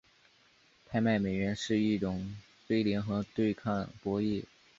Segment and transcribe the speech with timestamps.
[0.89, 4.45] 拍卖美元是一种非零和对抗博弈。